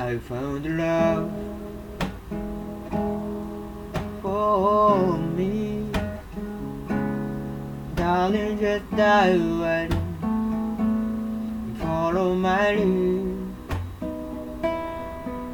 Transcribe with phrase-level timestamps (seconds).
[0.00, 1.30] I found love
[4.22, 5.90] for me.
[7.96, 9.92] Darling, just dive and
[11.78, 13.36] follow my lead.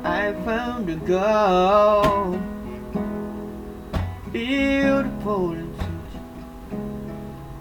[0.04, 2.40] I found a girl,
[4.30, 6.20] beautiful and sweet.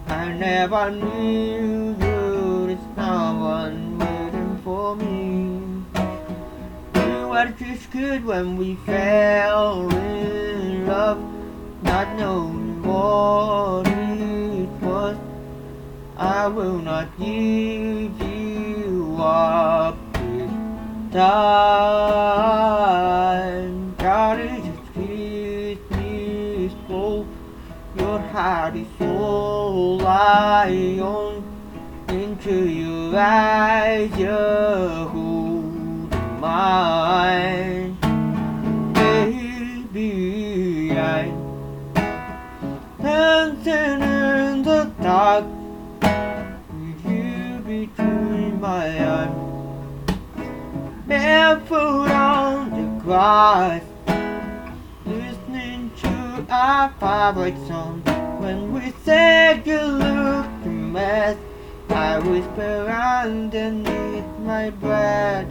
[0.06, 3.85] I never knew you, there's no
[7.36, 11.20] Were just good when we fell in love,
[11.82, 15.18] not knowing what it was.
[16.16, 20.50] I will not give you up this
[21.12, 21.26] time.
[23.98, 27.26] Darling, just kiss me slow.
[27.98, 31.44] Your heart is so lion
[32.08, 35.35] into your eyes, you
[47.94, 50.12] between my arms.
[51.06, 53.82] Barefoot on the grass,
[55.04, 58.02] listening to our favorite song.
[58.40, 61.36] When we said you look a mess,
[61.88, 65.48] I whisper underneath my breath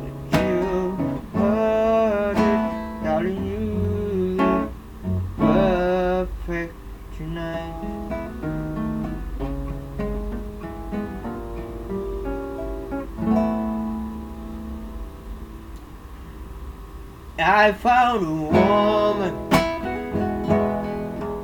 [17.38, 19.36] I found a woman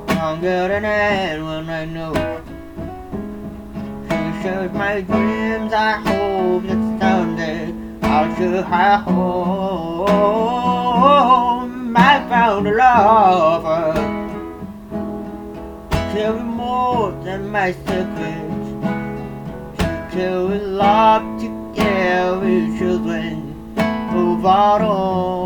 [0.08, 2.14] stronger than anyone I know.
[4.08, 5.70] She shares my dreams.
[5.74, 10.06] I hope that someday I'll show her home.
[11.94, 13.92] I found a lover.
[16.14, 18.68] Me more than my secrets.
[20.14, 23.52] She we love together with children.
[23.76, 25.41] We are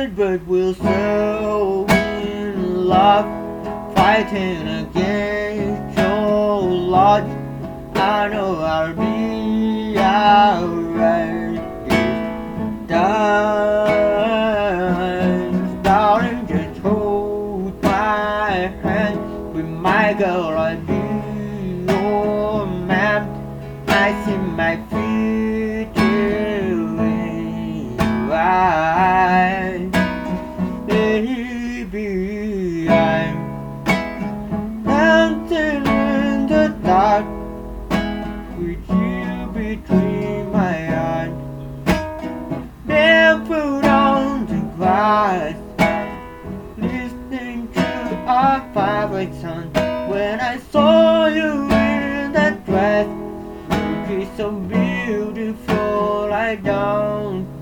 [0.00, 3.26] still kids, but we're so in love,
[3.94, 7.24] fighting against your lot.
[7.94, 11.60] I know I'll be alright.
[11.88, 13.82] This time,
[15.82, 19.54] darling, just hold my hand.
[19.54, 20.99] With my girl, I'll
[37.10, 41.32] the dark with you between my eyes.
[42.86, 45.56] Barefoot on the grass,
[46.76, 49.72] listening to our favorite song.
[50.08, 53.08] When I saw you in that dress,
[53.70, 57.59] looking so beautiful, I don't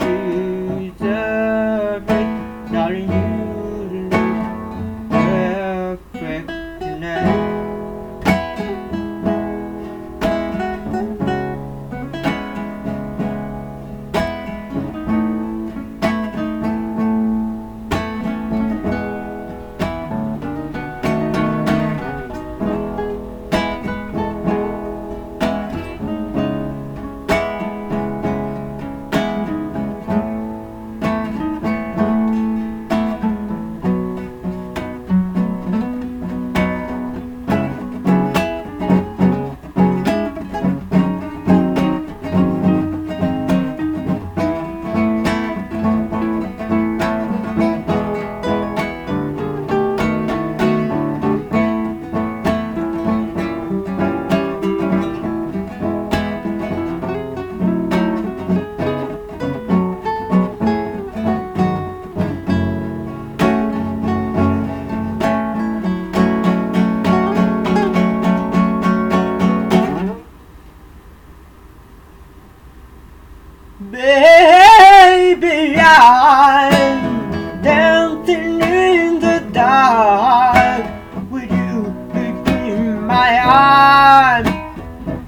[75.29, 80.87] Baby, I'm dancing in the dark
[81.31, 81.83] with you
[82.15, 84.49] between my arms,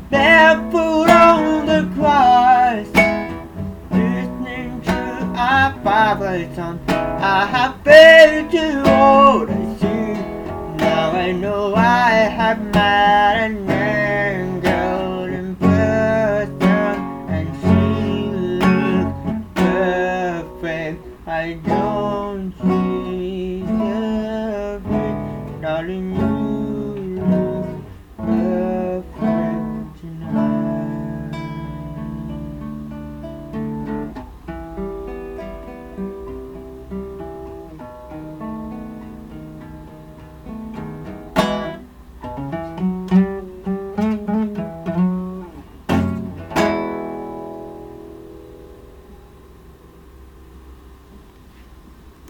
[0.08, 2.88] barefoot on the grass,
[3.91, 4.94] listening to
[5.37, 6.81] our favorite song.
[6.88, 10.79] I have failed to hold I see.
[10.79, 13.69] Now I know I have met an
[21.31, 24.82] I don't see the
[25.62, 26.30] darling.